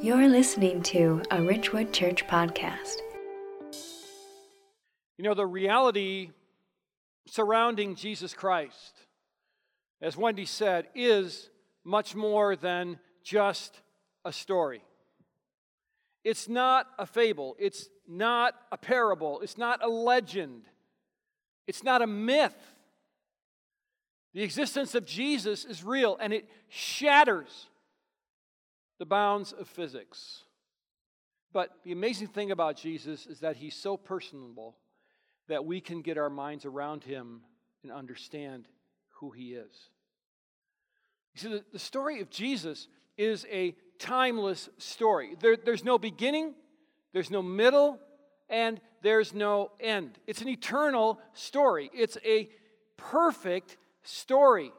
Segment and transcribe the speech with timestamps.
[0.00, 2.98] You're listening to a Ridgewood Church podcast.
[5.16, 6.30] You know, the reality
[7.26, 8.94] surrounding Jesus Christ,
[10.00, 11.50] as Wendy said, is
[11.84, 13.80] much more than just
[14.24, 14.84] a story.
[16.22, 20.62] It's not a fable, it's not a parable, it's not a legend,
[21.66, 22.54] it's not a myth.
[24.32, 27.66] The existence of Jesus is real and it shatters
[28.98, 30.44] the bounds of physics.
[31.52, 34.76] But the amazing thing about Jesus is that he's so personable
[35.48, 37.40] that we can get our minds around him
[37.82, 38.66] and understand
[39.20, 39.90] who he is.
[41.34, 45.36] You see, the, story of Jesus is a timeless story.
[45.40, 46.54] There, there's no beginning,
[47.12, 47.98] there's no middle,
[48.50, 50.18] and there's no end.
[50.26, 51.90] It's an eternal story.
[51.94, 52.48] It's a
[52.96, 54.72] perfect story.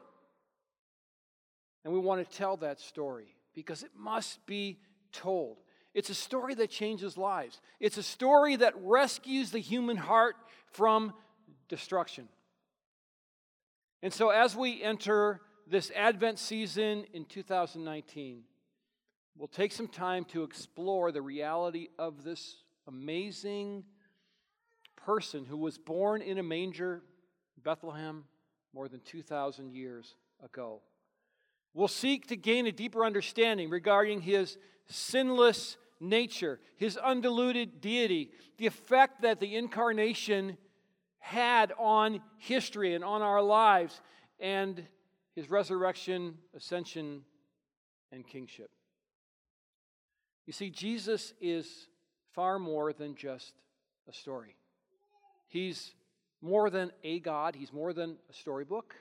[1.84, 4.78] And we want to tell that story because it must be
[5.12, 5.58] told.
[5.92, 7.60] It's a story that changes lives.
[7.80, 10.36] It's a story that rescues the human heart
[10.72, 11.12] from
[11.68, 12.28] destruction.
[14.02, 18.42] And so, as we enter this Advent season in 2019,
[19.36, 22.56] we'll take some time to explore the reality of this
[22.86, 23.84] amazing
[24.96, 27.02] person who was born in a manger,
[27.62, 28.24] Bethlehem,
[28.72, 30.80] more than 2,000 years ago.
[31.74, 38.66] We'll seek to gain a deeper understanding regarding his sinless nature, his undiluted deity, the
[38.66, 40.56] effect that the incarnation
[41.18, 44.00] had on history and on our lives,
[44.40, 44.82] and
[45.34, 47.22] his resurrection, ascension,
[48.10, 48.70] and kingship.
[50.46, 51.88] You see, Jesus is
[52.34, 53.52] far more than just
[54.08, 54.56] a story.
[55.46, 55.94] He's
[56.40, 58.94] more than a God, he's more than a storybook.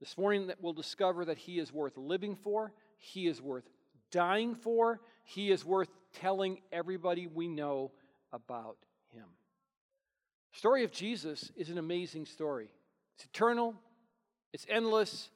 [0.00, 3.68] This morning that we'll discover that he is worth living for, he is worth
[4.10, 5.88] dying for, he is worth
[6.20, 7.90] telling everybody we know
[8.32, 8.76] about
[9.12, 9.24] him.
[10.52, 12.70] The story of Jesus is an amazing story.
[13.16, 13.74] It's eternal,
[14.52, 15.30] it's endless,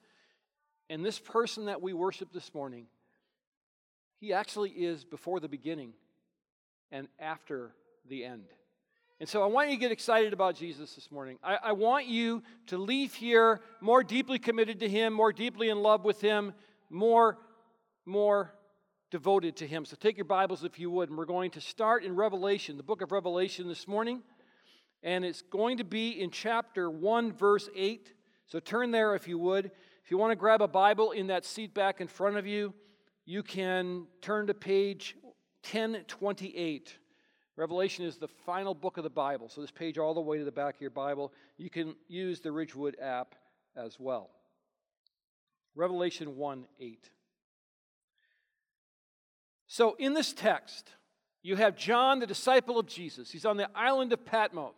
[0.89, 2.87] and this person that we worship this morning,
[4.21, 5.95] he actually is before the beginning
[6.91, 7.75] and after
[8.09, 8.45] the end.
[9.21, 11.39] And so I want you to get excited about Jesus this morning.
[11.43, 15.79] I, I, want you to leave here more deeply committed to Him, more deeply in
[15.79, 16.53] love with Him,
[16.91, 17.39] more,
[18.05, 18.53] more
[19.13, 19.85] devoted to Him.
[19.85, 22.83] So take your Bibles if you would, and we're going to start in Revelation, the
[22.83, 24.23] book of Revelation this morning.
[25.05, 28.13] And it's going to be in chapter 1, verse 8.
[28.47, 29.67] So turn there if you would.
[30.05, 32.75] If you want to grab a Bible in that seat back in front of you,
[33.25, 35.17] you can turn to page
[35.71, 36.99] 1028.
[37.57, 39.49] Revelation is the final book of the Bible.
[39.49, 41.33] So, this page all the way to the back of your Bible.
[41.59, 43.35] You can use the Ridgewood app
[43.77, 44.31] as well.
[45.75, 47.11] Revelation 1 8.
[49.67, 50.91] So, in this text,
[51.43, 53.31] you have John, the disciple of Jesus.
[53.31, 54.75] He's on the island of Patmos.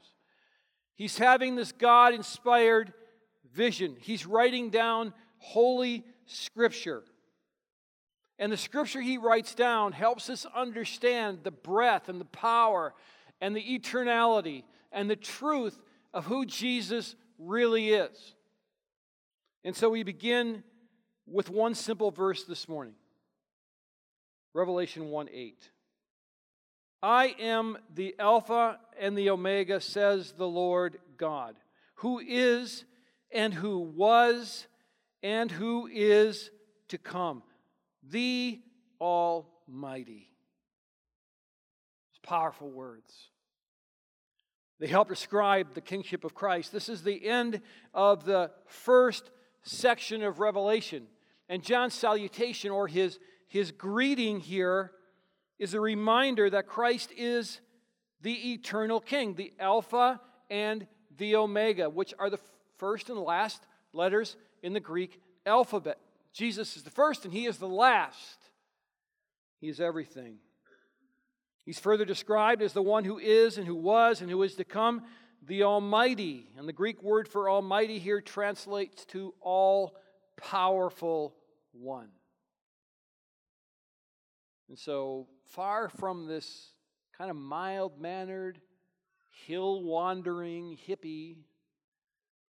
[0.95, 2.93] He's having this God inspired
[3.53, 3.97] vision.
[4.01, 7.03] He's writing down holy scripture.
[8.39, 12.95] And the scripture he writes down helps us understand the breadth and the power
[13.41, 15.79] and the eternality and the truth
[16.13, 18.35] of who Jesus really is.
[19.65, 20.65] And so we begin
[21.27, 22.95] with one simple verse this morning
[24.53, 25.71] Revelation 1 8.
[27.03, 31.57] I am the Alpha and the Omega, says the Lord God,
[31.97, 32.85] who is
[33.31, 34.67] and who was
[35.23, 36.51] and who is
[36.89, 37.43] to come
[38.11, 38.61] the
[39.01, 40.31] Almighty.
[42.11, 43.13] It's powerful words.
[44.81, 46.73] They help describe the kingship of Christ.
[46.73, 47.61] This is the end
[47.93, 49.31] of the first
[49.63, 51.07] section of Revelation.
[51.49, 54.93] And John's salutation or his, his greeting here
[55.59, 57.61] is a reminder that Christ is
[58.21, 60.21] the eternal king, the Alpha
[60.51, 62.41] and the Omega, which are the
[62.79, 63.63] first and last
[63.93, 65.99] letters in the Greek alphabet.
[66.35, 68.39] Jesus is the first and he is the last.
[69.61, 70.39] He is everything.
[71.65, 74.65] He's further described as the one who is and who was and who is to
[74.65, 75.03] come,
[75.47, 76.51] the Almighty.
[76.59, 79.97] And the Greek word for Almighty here translates to all
[80.37, 81.37] powerful
[81.73, 82.09] one.
[84.69, 86.73] And so, far from this
[87.17, 88.61] kind of mild mannered,
[89.47, 91.37] hill wandering hippie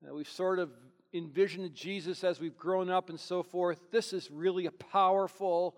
[0.01, 0.69] that we've sort of
[1.13, 3.79] envisioned Jesus as we've grown up and so forth.
[3.91, 5.75] This is really a powerful,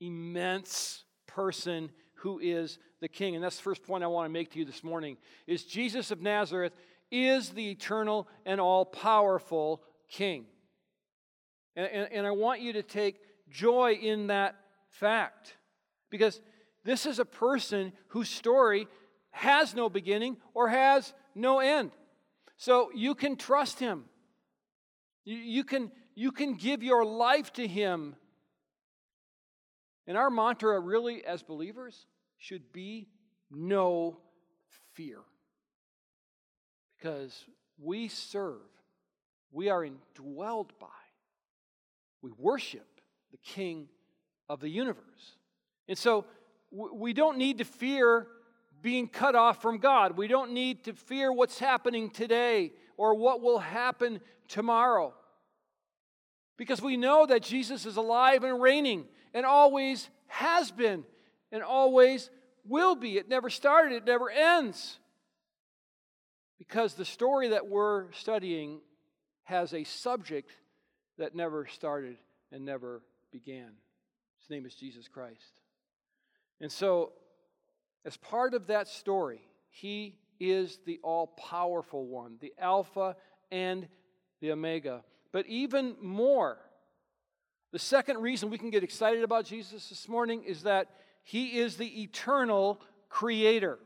[0.00, 3.34] immense person who is the king.
[3.34, 6.10] And that's the first point I want to make to you this morning is Jesus
[6.10, 6.72] of Nazareth
[7.10, 10.46] is the eternal and all powerful king.
[11.76, 13.20] And, and, and I want you to take
[13.50, 14.56] joy in that
[14.88, 15.56] fact
[16.10, 16.40] Because
[16.84, 18.86] this is a person whose story
[19.32, 21.90] has no beginning or has no end.
[22.56, 24.04] So you can trust him.
[25.24, 28.16] You, you, can, you can give your life to him.
[30.06, 32.06] And our mantra, really, as believers,
[32.36, 33.08] should be
[33.50, 34.18] no
[34.92, 35.20] fear.
[36.96, 37.44] Because
[37.78, 38.60] we serve,
[39.50, 40.86] we are indwelled by,
[42.22, 42.86] we worship
[43.30, 43.88] the King
[44.48, 45.36] of the universe.
[45.88, 46.24] And so
[46.70, 48.26] we don't need to fear
[48.82, 50.16] being cut off from God.
[50.16, 55.14] We don't need to fear what's happening today or what will happen tomorrow.
[56.56, 61.04] Because we know that Jesus is alive and reigning and always has been
[61.50, 62.30] and always
[62.64, 63.18] will be.
[63.18, 64.98] It never started, it never ends.
[66.58, 68.80] Because the story that we're studying
[69.44, 70.50] has a subject
[71.18, 72.16] that never started
[72.52, 73.72] and never began.
[74.40, 75.60] His name is Jesus Christ.
[76.60, 77.12] And so,
[78.04, 83.16] as part of that story, he is the all powerful one, the Alpha
[83.50, 83.88] and
[84.40, 85.04] the Omega.
[85.32, 86.58] But even more,
[87.72, 90.90] the second reason we can get excited about Jesus this morning is that
[91.22, 93.78] he is the eternal creator.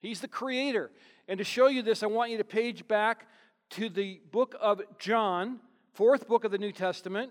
[0.00, 0.90] He's the creator.
[1.28, 3.26] And to show you this, I want you to page back
[3.70, 5.60] to the book of John,
[5.92, 7.30] fourth book of the New Testament,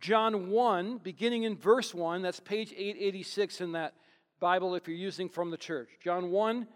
[0.00, 2.22] John 1, beginning in verse 1.
[2.22, 3.94] That's page 886 in that
[4.40, 5.88] Bible if you're using from the church.
[6.02, 6.66] John 1,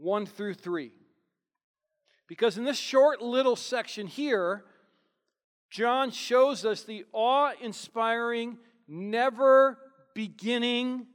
[0.00, 0.92] 1 through 3.
[2.26, 4.64] Because in this short little section here,
[5.68, 8.58] John shows us the awe inspiring,
[8.88, 9.78] never
[10.14, 11.06] beginning,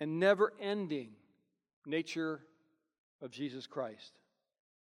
[0.00, 1.10] and never ending
[1.86, 2.40] nature
[3.20, 4.18] of Jesus Christ,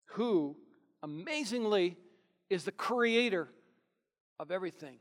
[0.07, 0.57] who
[1.03, 1.97] amazingly
[2.49, 3.49] is the creator
[4.39, 4.99] of everything.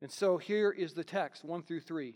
[0.00, 2.14] And so here is the text 1 through 3.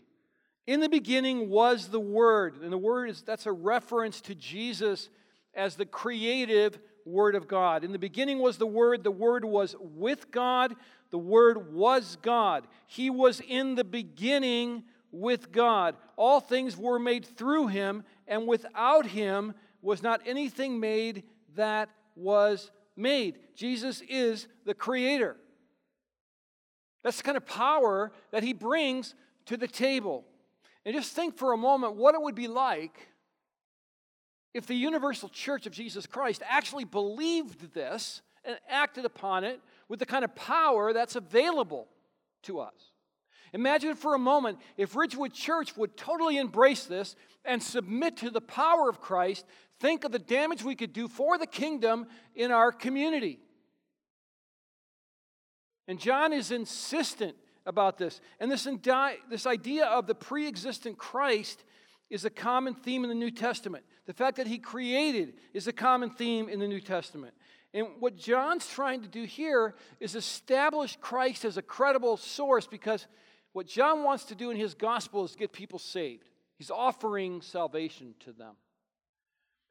[0.67, 5.09] In the beginning was the Word, and the Word is that's a reference to Jesus
[5.55, 7.85] as the creative Word of God.
[7.85, 10.75] In the beginning was the Word, the Word was with God,
[11.09, 12.67] the Word was God.
[12.85, 15.95] He was in the beginning with God.
[16.17, 21.23] All things were made through Him, and without Him was not anything made
[21.55, 23.39] that was made.
[23.55, 25.37] Jesus is the Creator.
[27.03, 29.15] That's the kind of power that he brings
[29.45, 30.25] to the table.
[30.87, 33.09] And just think for a moment what it would be like
[34.53, 39.99] if the universal church of Jesus Christ actually believed this and acted upon it with
[39.99, 41.89] the kind of power that's available
[42.43, 42.93] to us.
[43.51, 48.39] Imagine for a moment if Ridgewood Church would totally embrace this and submit to the
[48.39, 49.45] power of Christ.
[49.81, 53.39] Think of the damage we could do for the kingdom in our community.
[55.85, 57.35] And John is insistent
[57.67, 58.19] about this.
[58.39, 58.67] And this,
[59.29, 61.63] this idea of the pre existent Christ
[62.09, 63.83] is a common theme in the New Testament.
[64.05, 67.33] The fact that he created is a common theme in the New Testament.
[67.73, 73.05] And what John's trying to do here is establish Christ as a credible source because
[73.51, 76.29] what John wants to do in his gospel is get people saved.
[76.57, 78.55] He's offering salvation to them.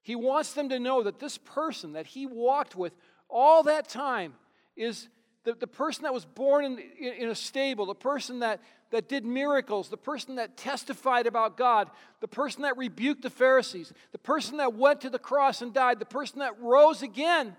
[0.02, 2.92] He wants them to know that this person that he walked with
[3.28, 4.34] all that time
[4.76, 5.08] is
[5.46, 8.60] the, the person that was born in, in, in a stable, the person that,
[8.90, 11.88] that did miracles, the person that testified about God,
[12.20, 16.00] the person that rebuked the Pharisees, the person that went to the cross and died,
[16.00, 17.54] the person that rose again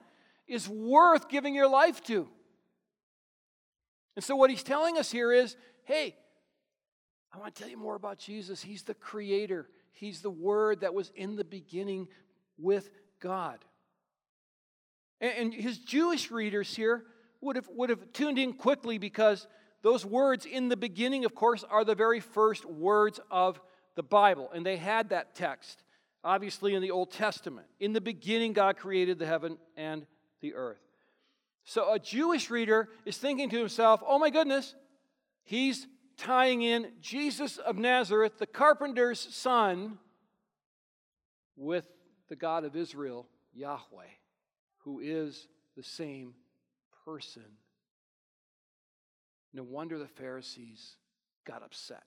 [0.49, 2.27] is worth giving your life to.
[4.17, 6.17] And so, what he's telling us here is hey,
[7.33, 8.61] I want to tell you more about Jesus.
[8.61, 12.09] He's the creator, He's the Word that was in the beginning
[12.57, 12.89] with
[13.21, 13.63] God.
[15.21, 17.05] And, and his Jewish readers here
[17.41, 19.47] would have, would have tuned in quickly because
[19.81, 23.59] those words in the beginning, of course, are the very first words of
[23.95, 24.49] the Bible.
[24.53, 25.83] And they had that text,
[26.23, 27.67] obviously, in the Old Testament.
[27.79, 30.05] In the beginning, God created the heaven and
[30.41, 30.81] the earth.
[31.63, 34.73] So a Jewish reader is thinking to himself, oh my goodness,
[35.43, 39.99] he's tying in Jesus of Nazareth, the carpenter's son,
[41.55, 41.87] with
[42.29, 44.05] the God of Israel, Yahweh,
[44.79, 46.33] who is the same
[47.07, 47.43] person.
[49.53, 50.97] No wonder the Pharisees
[51.45, 52.03] got upset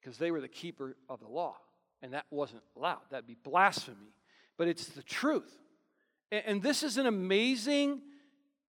[0.00, 1.56] because they were the keeper of the law,
[2.00, 3.00] and that wasn't allowed.
[3.10, 4.14] That'd be blasphemy.
[4.56, 5.52] But it's the truth.
[6.30, 8.02] And this is an amazing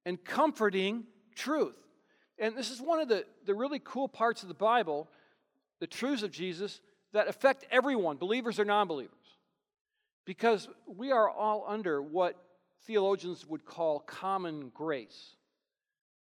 [0.05, 1.03] and comforting
[1.35, 1.77] truth.
[2.39, 5.07] And this is one of the, the really cool parts of the Bible,
[5.79, 6.81] the truths of Jesus,
[7.13, 9.13] that affect everyone, believers or non believers.
[10.25, 12.35] Because we are all under what
[12.86, 15.36] theologians would call common grace.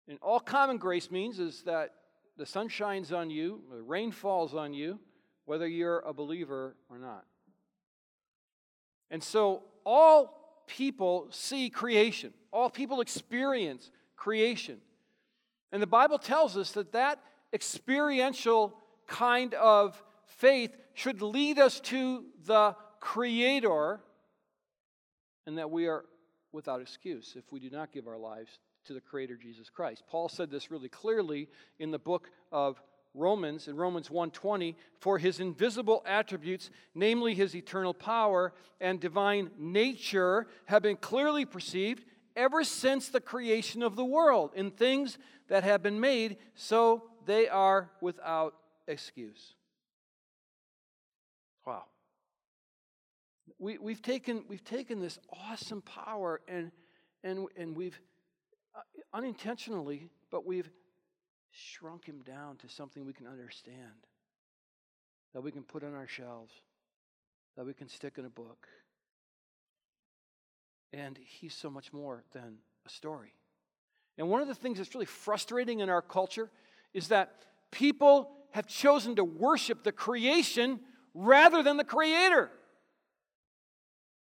[0.09, 1.95] And all common grace means is that
[2.37, 4.99] the sun shines on you, the rain falls on you,
[5.47, 7.25] whether you're a believer or not.
[9.11, 14.79] And so all people see creation, all people experience creation.
[15.73, 17.21] And the Bible tells us that that
[17.53, 24.01] experiential kind of faith should lead us to the Creator
[25.47, 26.05] and that we are
[26.57, 30.03] without excuse if we do not give our lives to the Creator Jesus Christ.
[30.09, 31.49] Paul said this really clearly
[31.79, 32.81] in the book of
[33.15, 40.47] Romans in Romans 1:20 for his invisible attributes namely his eternal power and divine nature
[40.67, 45.83] have been clearly perceived ever since the creation of the world in things that have
[45.83, 48.55] been made so they are without
[48.87, 49.56] excuse.
[53.59, 56.71] We, we've, taken, we've taken this awesome power and,
[57.25, 57.99] and, and we've
[58.75, 58.81] uh,
[59.15, 60.71] unintentionally, but we've
[61.51, 64.07] shrunk him down to something we can understand,
[65.33, 66.53] that we can put on our shelves,
[67.57, 68.69] that we can stick in a book.
[70.93, 73.33] And he's so much more than a story.
[74.19, 76.51] And one of the things that's really frustrating in our culture
[76.95, 77.33] is that
[77.71, 80.81] people have chosen to worship the creation
[81.15, 82.51] rather than the creator.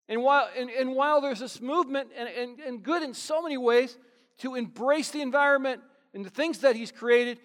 [0.09, 3.57] And while, and, and while there's this movement, and, and, and good in so many
[3.57, 3.97] ways,
[4.39, 5.81] to embrace the environment
[6.13, 7.39] and the things that he's created,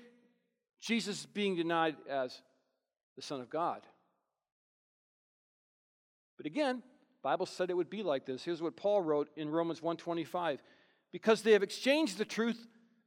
[0.80, 2.40] Jesus is being denied as
[3.16, 3.82] the Son of God.
[6.36, 6.82] But again,
[7.22, 8.44] Bible said it would be like this.
[8.44, 10.62] Here's what Paul wrote in Romans 125.
[11.10, 12.66] Because they have exchanged the truth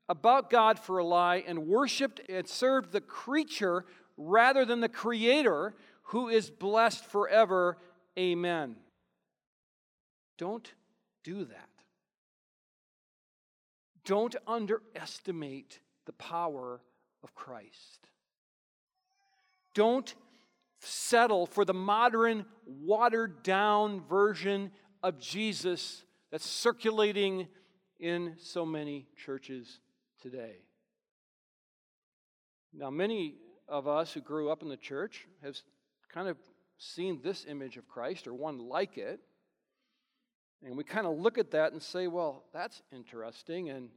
[0.10, 3.86] about God for a lie and worshiped and served the creature
[4.17, 5.74] rather than the creator
[6.05, 7.77] who is blessed forever.
[8.20, 8.75] Amen.
[10.42, 10.74] Don't
[11.24, 11.70] do that.
[14.06, 16.82] Don't underestimate the power
[17.24, 18.08] of Christ.
[19.76, 20.16] Don't
[20.80, 24.72] settle for the modern, watered down version
[25.04, 27.48] of Jesus that's circulating
[28.00, 29.80] in so many churches
[30.24, 30.56] today.
[32.74, 33.36] Now, many
[33.68, 35.56] of us who grew up in the church have
[36.12, 36.38] kind of
[36.80, 39.20] seen this image of Christ or one like it.
[40.63, 43.70] And we kind of look at that and say, well, that's interesting.
[43.70, 43.89] And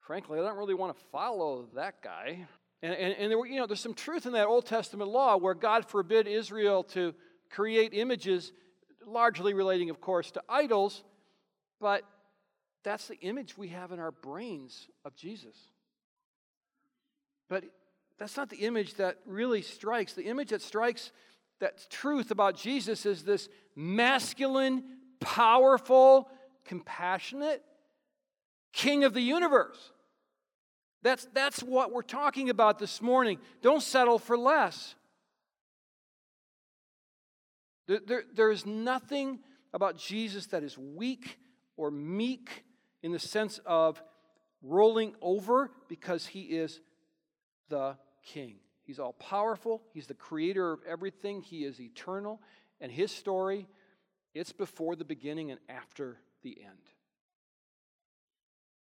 [0.00, 2.46] frankly, I don't really want to follow that guy.
[2.82, 5.36] And, and, and there were, you know, there's some truth in that Old Testament law
[5.36, 7.14] where God forbid Israel to
[7.50, 8.52] create images,
[9.06, 11.02] largely relating, of course, to idols.
[11.80, 12.02] But
[12.84, 15.56] that's the image we have in our brains of Jesus.
[17.48, 17.64] But
[18.18, 20.12] that's not the image that really strikes.
[20.14, 21.12] The image that strikes
[21.60, 24.84] that truth about Jesus is this masculine,
[25.22, 26.28] powerful,
[26.64, 27.62] compassionate
[28.72, 29.92] king of the universe.
[31.02, 33.38] That's, that's what we're talking about this morning.
[33.60, 34.94] Don't settle for less.
[37.88, 39.40] There, there, there is nothing
[39.74, 41.38] about Jesus that is weak
[41.76, 42.64] or meek
[43.02, 44.02] in the sense of
[44.62, 46.80] rolling over because he is
[47.68, 48.56] the king.
[48.84, 52.40] He's all powerful, he's the creator of everything, he is eternal,
[52.80, 53.68] and his story
[54.34, 56.78] it's before the beginning and after the end.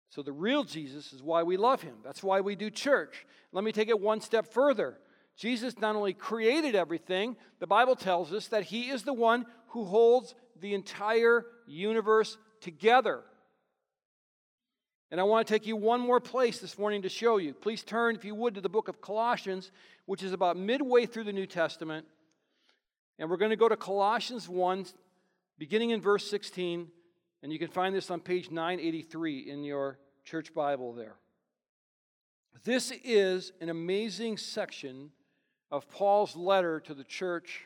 [0.09, 1.95] So, the real Jesus is why we love him.
[2.03, 3.25] That's why we do church.
[3.53, 4.97] Let me take it one step further.
[5.37, 9.85] Jesus not only created everything, the Bible tells us that he is the one who
[9.85, 13.23] holds the entire universe together.
[15.11, 17.53] And I want to take you one more place this morning to show you.
[17.53, 19.71] Please turn, if you would, to the book of Colossians,
[20.05, 22.05] which is about midway through the New Testament.
[23.19, 24.85] And we're going to go to Colossians 1,
[25.61, 26.87] beginning in verse 16,
[27.43, 31.17] and you can find this on page 983 in your church Bible there.
[32.63, 35.11] This is an amazing section
[35.69, 37.65] of Paul's letter to the church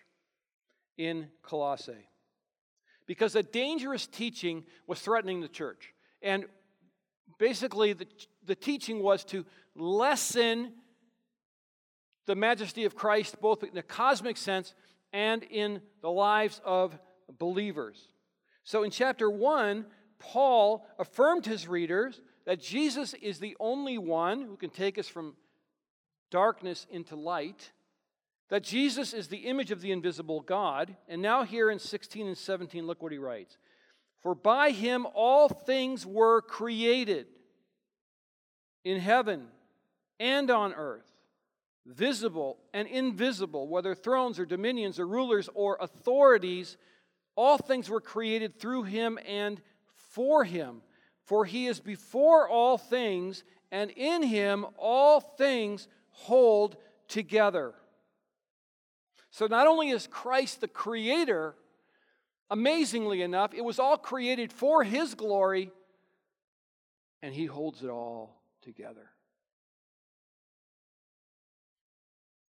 [0.98, 2.10] in Colossae.
[3.06, 5.94] Because a dangerous teaching was threatening the church.
[6.22, 6.48] And
[7.40, 8.08] basically, the,
[8.46, 10.74] the teaching was to lessen
[12.26, 14.76] the majesty of Christ, both in a cosmic sense
[15.14, 17.00] and in the lives of
[17.38, 18.10] believers.
[18.64, 19.86] So in chapter 1,
[20.20, 25.36] Paul affirmed his readers that Jesus is the only one who can take us from
[26.32, 27.72] darkness into light,
[28.50, 30.96] that Jesus is the image of the invisible God.
[31.08, 33.58] And now, here in 16 and 17, look what he writes
[34.22, 37.28] For by him all things were created
[38.84, 39.48] in heaven
[40.20, 41.06] and on earth,
[41.86, 46.78] visible and invisible, whether thrones or dominions or rulers or authorities.
[47.36, 49.62] All things were created through him and
[49.94, 50.82] for him.
[51.24, 56.78] For he is before all things, and in him all things hold
[57.08, 57.74] together.
[59.32, 61.56] So not only is Christ the creator,
[62.50, 65.72] amazingly enough, it was all created for his glory,
[67.22, 69.10] and he holds it all together.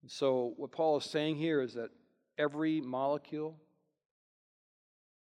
[0.01, 1.89] And so, what Paul is saying here is that
[2.37, 3.55] every molecule,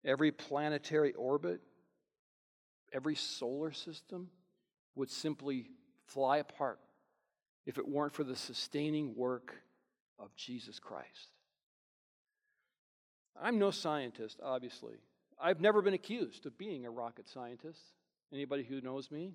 [0.04, 1.60] every planetary orbit,
[2.92, 4.30] every solar system
[4.94, 5.70] would simply
[6.06, 6.78] fly apart
[7.66, 9.54] if it weren't for the sustaining work
[10.18, 11.30] of Jesus Christ.
[13.40, 14.96] I'm no scientist, obviously.
[15.40, 17.80] I've never been accused of being a rocket scientist.
[18.32, 19.32] Anybody who knows me?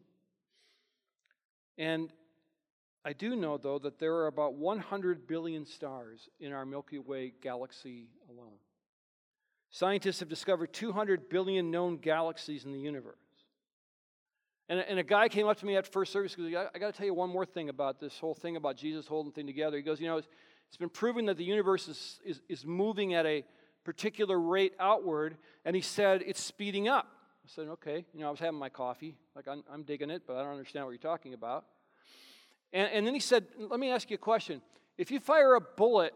[1.77, 2.12] And
[3.03, 7.34] I do know, though, that there are about 100 billion stars in our Milky Way
[7.41, 8.57] galaxy alone.
[9.72, 13.17] Scientists have discovered 200 billion known galaxies in the universe.
[14.67, 16.91] And, and a guy came up to me at first service and goes, I got
[16.91, 19.77] to tell you one more thing about this whole thing about Jesus holding thing together.
[19.77, 20.27] He goes, You know, it's,
[20.67, 23.43] it's been proven that the universe is, is, is moving at a
[23.84, 27.07] particular rate outward, and he said it's speeding up.
[27.45, 28.05] I said, Okay.
[28.13, 29.15] You know, I was having my coffee.
[29.36, 31.65] Like, I'm, I'm digging it, but I don't understand what you're talking about.
[32.74, 34.62] And, and then he said, Let me ask you a question.
[34.98, 36.13] If you fire a bullet,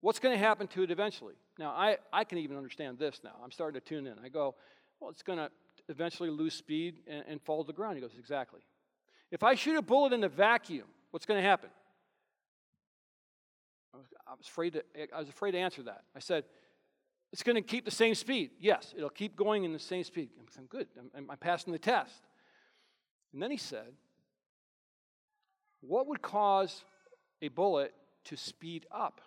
[0.00, 1.34] what's going to happen to it eventually?
[1.58, 3.34] Now, I, I can even understand this now.
[3.42, 4.14] I'm starting to tune in.
[4.24, 4.54] I go,
[5.00, 5.50] Well, it's going to
[5.88, 7.96] eventually lose speed and, and fall to the ground.
[7.96, 8.60] He goes, Exactly.
[9.30, 11.70] If I shoot a bullet in a vacuum, what's going to happen?
[13.94, 14.84] I was, afraid to,
[15.14, 16.02] I was afraid to answer that.
[16.14, 16.44] I said,
[17.32, 18.52] It's going to keep the same speed.
[18.60, 20.30] Yes, it'll keep going in the same speed.
[20.56, 20.86] I'm good.
[21.14, 22.22] I'm, I'm passing the test.
[23.32, 23.92] And then he said,
[25.80, 26.84] What would cause
[27.42, 27.92] a bullet
[28.26, 29.20] to speed up?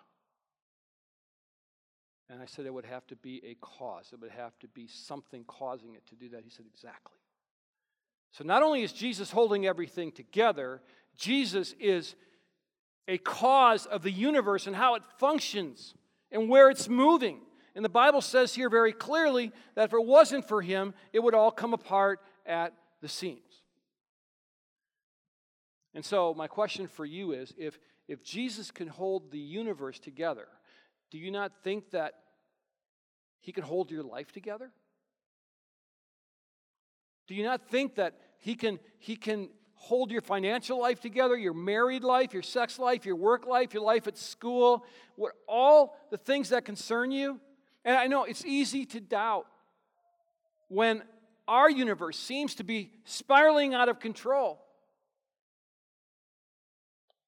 [2.32, 4.08] And I said it would have to be a cause.
[4.12, 6.44] It would have to be something causing it to do that.
[6.44, 7.18] He said, Exactly.
[8.30, 10.80] So not only is Jesus holding everything together,
[11.14, 12.14] Jesus is
[13.06, 15.94] a cause of the universe and how it functions
[16.30, 17.40] and where it's moving.
[17.74, 21.34] And the Bible says here very clearly that if it wasn't for him, it would
[21.34, 23.40] all come apart at the seams.
[25.94, 30.48] And so, my question for you is if, if Jesus can hold the universe together,
[31.10, 32.14] do you not think that
[33.42, 34.70] he can hold your life together?
[37.26, 41.54] Do you not think that he can, he can hold your financial life together, your
[41.54, 46.16] married life, your sex life, your work life, your life at school, what, all the
[46.16, 47.40] things that concern you?
[47.84, 49.46] And I know it's easy to doubt
[50.68, 51.02] when
[51.48, 54.62] our universe seems to be spiraling out of control.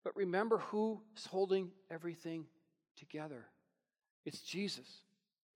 [0.04, 2.46] But remember who is holding everything
[2.96, 3.46] together.
[4.24, 4.86] It's Jesus.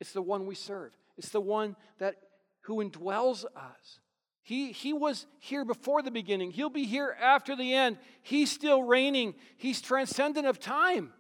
[0.01, 0.93] It's the one we serve.
[1.17, 2.17] It's the one that
[2.63, 4.01] who indwells us.
[4.43, 6.53] He, he was here before the beginning.
[6.53, 7.99] He'll be here after the end.
[8.23, 9.35] He's still reigning.
[9.57, 11.13] He's transcendent of time.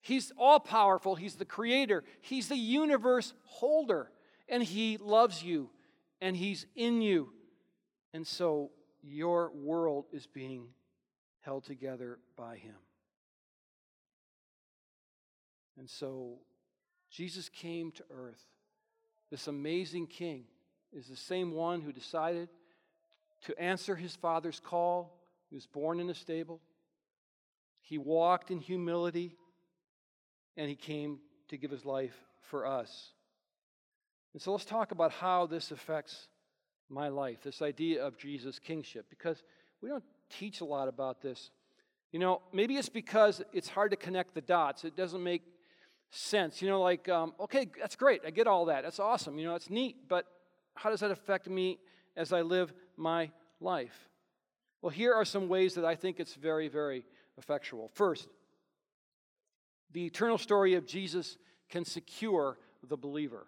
[0.00, 1.14] He's all powerful.
[1.14, 2.04] He's the creator.
[2.20, 4.10] He's the universe holder.
[4.48, 5.70] And He loves you
[6.20, 7.30] and He's in you.
[8.12, 8.70] And so
[9.02, 10.68] your world is being
[11.40, 12.76] held together by Him.
[15.78, 16.38] And so
[17.10, 18.42] Jesus came to earth.
[19.30, 20.44] This amazing king
[20.92, 22.48] is the same one who decided
[23.44, 25.18] to answer his father's call.
[25.50, 26.60] He was born in a stable.
[27.80, 29.36] He walked in humility,
[30.56, 33.12] and he came to give his life for us.
[34.32, 36.28] And so let's talk about how this affects
[36.88, 39.42] my life, this idea of Jesus' kingship, because
[39.80, 41.50] we don't teach a lot about this.
[42.12, 44.84] You know, maybe it's because it's hard to connect the dots.
[44.84, 45.42] It doesn't make
[46.14, 46.62] sense.
[46.62, 48.22] You know, like, um, okay, that's great.
[48.26, 48.82] I get all that.
[48.82, 49.38] That's awesome.
[49.38, 50.08] You know, that's neat.
[50.08, 50.26] But
[50.74, 51.78] how does that affect me
[52.16, 54.08] as I live my life?
[54.80, 57.04] Well, here are some ways that I think it's very, very
[57.38, 57.90] effectual.
[57.94, 58.28] First,
[59.92, 63.46] the eternal story of Jesus can secure the believer.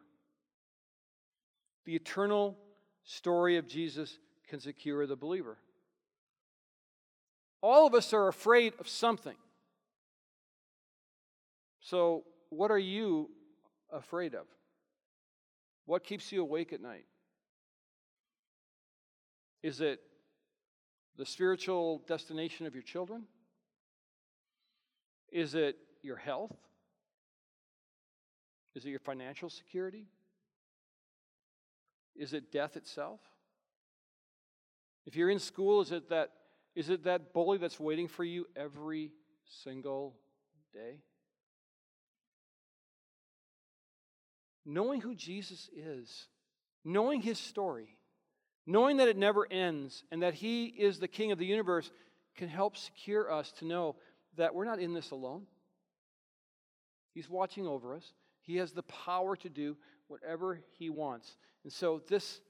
[1.84, 2.56] The eternal
[3.04, 5.58] story of Jesus can secure the believer.
[7.62, 9.36] All of us are afraid of something.
[11.80, 13.30] So, what are you
[13.92, 14.46] afraid of?
[15.84, 17.06] What keeps you awake at night?
[19.62, 20.00] Is it
[21.16, 23.24] the spiritual destination of your children?
[25.32, 26.56] Is it your health?
[28.74, 30.06] Is it your financial security?
[32.14, 33.20] Is it death itself?
[35.06, 36.30] If you're in school, is it that,
[36.74, 39.12] is it that bully that's waiting for you every
[39.62, 40.16] single
[40.72, 40.98] day?
[44.66, 46.26] Knowing who Jesus is,
[46.84, 47.96] knowing his story,
[48.66, 51.90] knowing that it never ends and that He is the King of the universe,
[52.36, 53.96] can help secure us to know
[54.36, 55.46] that we're not in this alone.
[57.14, 59.76] He's watching over us, He has the power to do
[60.08, 61.36] whatever He wants.
[61.64, 62.40] And so, this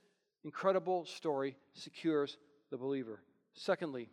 [0.43, 2.39] incredible story secures
[2.71, 3.21] the believer.
[3.55, 4.09] Secondly,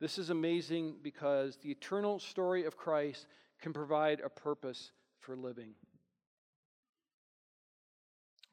[0.00, 3.26] this is amazing because the eternal story of Christ
[3.60, 5.74] can provide a purpose for living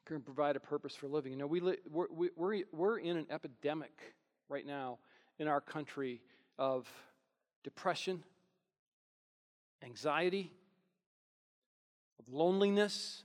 [0.08, 1.32] can provide a purpose for living.
[1.32, 3.92] You know, we li- we're, we're, we're in an epidemic
[4.48, 4.98] right now
[5.38, 6.20] in our country
[6.58, 6.88] of
[7.62, 8.22] depression,
[9.84, 10.50] anxiety,
[12.18, 13.22] of loneliness.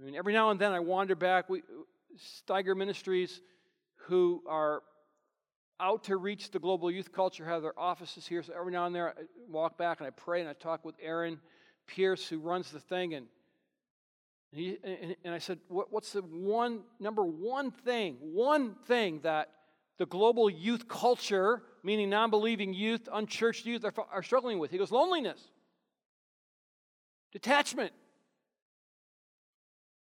[0.00, 1.48] I mean, every now and then I wander back.
[1.48, 1.62] We,
[2.48, 3.40] Steiger Ministries,
[3.96, 4.82] who are
[5.78, 8.42] out to reach the global youth culture, have their offices here.
[8.42, 9.12] So every now and then I
[9.48, 11.38] walk back and I pray and I talk with Aaron
[11.86, 13.26] Pierce, who runs the thing, and
[14.52, 14.78] and, he,
[15.24, 19.50] and, I said, what, What's the one, number one thing, one thing that
[19.98, 24.70] the global youth culture, meaning non believing youth, unchurched youth, are, are struggling with?
[24.70, 25.40] He goes, Loneliness,
[27.32, 27.92] detachment.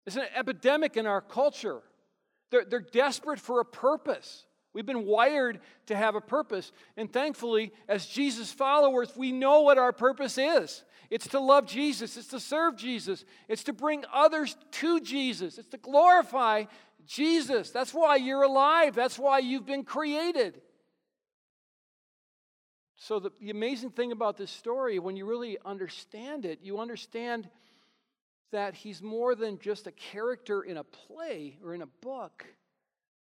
[0.06, 1.80] It's an epidemic in our culture.
[2.50, 4.44] They're, they're desperate for a purpose.
[4.74, 6.72] We've been wired to have a purpose.
[6.96, 10.82] And thankfully, as Jesus followers, we know what our purpose is.
[11.10, 15.68] It's to love Jesus, it's to serve Jesus, it's to bring others to Jesus, it's
[15.68, 16.64] to glorify
[17.06, 17.70] Jesus.
[17.70, 20.62] That's why you're alive, that's why you've been created.
[22.96, 27.50] So, the, the amazing thing about this story, when you really understand it, you understand
[28.52, 32.46] that he's more than just a character in a play or in a book.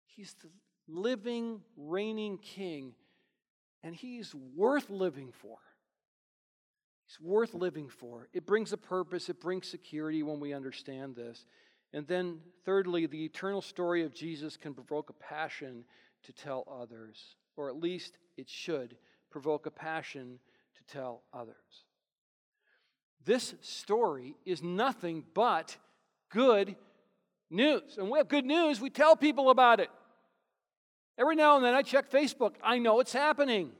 [0.06, 0.48] He's the
[0.88, 2.94] living, reigning king,
[3.82, 5.58] and he's worth living for.
[7.06, 8.28] He's worth living for.
[8.32, 11.46] It brings a purpose, it brings security when we understand this.
[11.92, 15.84] And then, thirdly, the eternal story of Jesus can provoke a passion
[16.24, 18.96] to tell others, or at least it should
[19.30, 20.40] provoke a passion
[20.76, 21.54] to tell others.
[23.24, 25.76] This story is nothing but
[26.30, 26.76] good
[27.50, 27.98] news.
[27.98, 29.90] And we have good news, we tell people about it.
[31.18, 33.72] Every now and then I check Facebook, I know it's happening.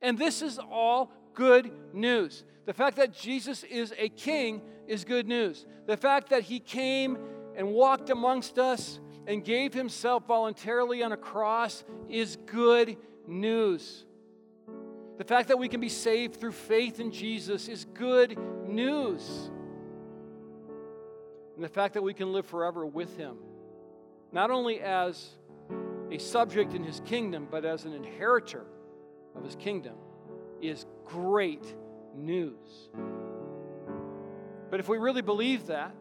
[0.00, 2.44] And this is all good news.
[2.66, 5.66] The fact that Jesus is a king is good news.
[5.86, 7.18] The fact that he came
[7.56, 14.04] and walked amongst us and gave himself voluntarily on a cross is good news.
[15.16, 18.36] The fact that we can be saved through faith in Jesus is good
[18.66, 19.50] news.
[21.54, 23.36] And the fact that we can live forever with him,
[24.32, 25.30] not only as
[26.10, 28.64] a subject in his kingdom, but as an inheritor
[29.36, 29.94] of his kingdom,
[30.60, 31.74] is great
[32.16, 32.88] news.
[34.70, 35.94] But if we really believe that,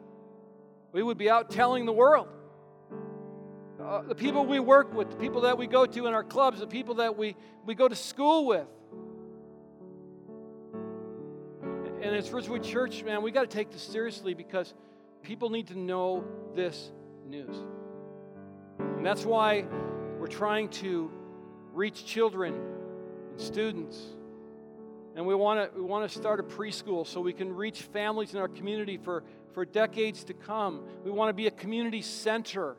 [0.92, 2.28] we would be out telling the world.
[3.82, 6.60] Uh, the people we work with, the people that we go to in our clubs,
[6.60, 7.36] the people that we,
[7.66, 8.68] we go to school with.
[12.02, 14.74] And as Ridgewood Church, man, we got to take this seriously because
[15.22, 16.92] people need to know this
[17.26, 17.56] news.
[18.80, 19.66] And that's why
[20.24, 21.12] we're trying to
[21.74, 24.02] reach children and students
[25.18, 28.34] and we want to we want to start a preschool so we can reach families
[28.34, 30.82] in our community for, for decades to come.
[31.04, 32.78] We want to be a community center.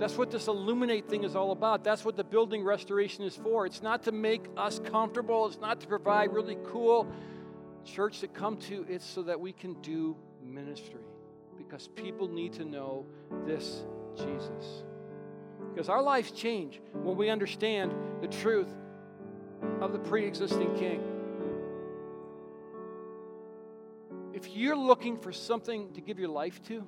[0.00, 1.84] That's what this Illuminate thing is all about.
[1.84, 3.64] That's what the building restoration is for.
[3.64, 7.06] It's not to make us comfortable, it's not to provide really cool
[7.84, 11.06] church to come to, it's so that we can do ministry.
[11.56, 13.06] Because people need to know
[13.46, 13.84] this
[14.16, 14.82] Jesus.
[15.78, 18.66] Because our lives change when we understand the truth
[19.80, 21.00] of the pre existing king.
[24.32, 26.84] If you're looking for something to give your life to,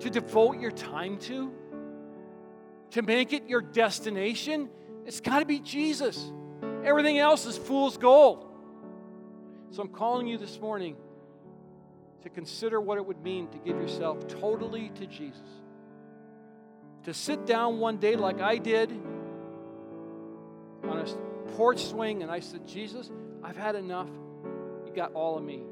[0.00, 1.52] to devote your time to,
[2.90, 4.68] to make it your destination,
[5.04, 6.32] it's got to be Jesus.
[6.84, 8.44] Everything else is fool's gold.
[9.70, 10.96] So I'm calling you this morning
[12.24, 15.62] to consider what it would mean to give yourself totally to Jesus.
[17.06, 18.90] To sit down one day like I did
[20.82, 21.04] on a
[21.52, 23.12] porch swing and I said, Jesus,
[23.44, 24.08] I've had enough.
[24.84, 25.62] You got all of me.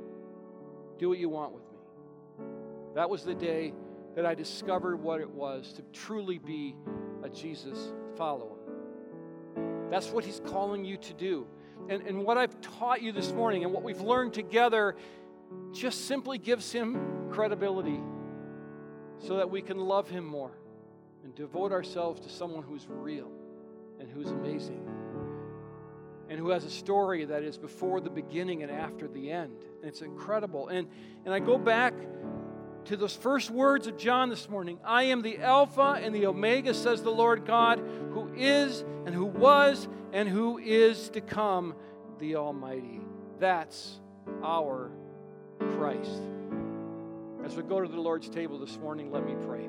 [0.96, 2.46] Do what you want with me.
[2.94, 3.72] That was the day
[4.14, 6.76] that I discovered what it was to truly be
[7.24, 8.54] a Jesus follower.
[9.90, 11.48] That's what he's calling you to do.
[11.88, 14.94] And, and what I've taught you this morning and what we've learned together
[15.72, 17.98] just simply gives him credibility
[19.18, 20.52] so that we can love him more
[21.24, 23.30] and devote ourselves to someone who's real
[23.98, 24.86] and who's amazing
[26.28, 29.56] and who has a story that is before the beginning and after the end.
[29.80, 30.68] And it's incredible.
[30.68, 30.88] And,
[31.24, 31.94] and I go back
[32.86, 36.74] to those first words of John this morning I am the Alpha and the Omega,
[36.74, 37.78] says the Lord God,
[38.12, 41.74] who is and who was and who is to come,
[42.18, 43.00] the Almighty.
[43.38, 44.00] That's
[44.42, 44.90] our
[45.76, 46.22] Christ.
[47.44, 49.68] As we go to the Lord's table this morning, let me pray.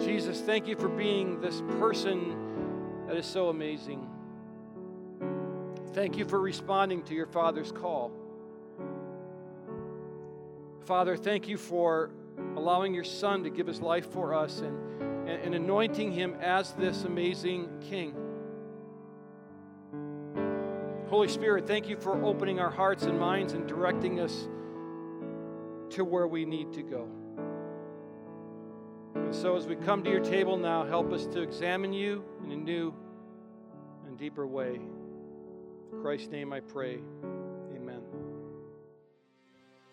[0.00, 2.36] Jesus, thank you for being this person
[3.08, 4.08] that is so amazing.
[5.92, 8.12] Thank you for responding to your Father's call.
[10.84, 12.10] Father, thank you for
[12.56, 16.72] allowing your Son to give his life for us and, and, and anointing him as
[16.74, 18.14] this amazing King.
[21.08, 24.46] Holy Spirit, thank you for opening our hearts and minds and directing us
[25.90, 27.08] to where we need to go.
[29.28, 32.50] And so, as we come to your table now, help us to examine you in
[32.50, 32.94] a new
[34.06, 34.76] and deeper way.
[34.76, 37.00] In Christ's name I pray.
[37.76, 38.00] Amen.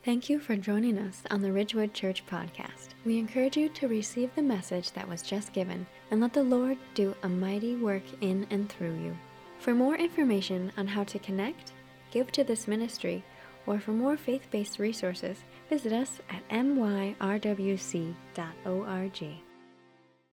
[0.05, 2.91] Thank you for joining us on the Ridgewood Church podcast.
[3.03, 6.77] We encourage you to receive the message that was just given and let the Lord
[6.93, 9.17] do a mighty work in and through you.
[9.59, 11.73] For more information on how to connect,
[12.09, 13.21] give to this ministry,
[13.67, 17.15] or for more faith based resources, visit us at myrwc.org.